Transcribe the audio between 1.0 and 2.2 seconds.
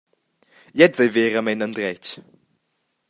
ei veramein endretg.